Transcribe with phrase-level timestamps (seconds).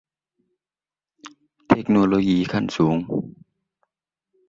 [1.69, 2.97] เทคโนโลยีชั้นสูง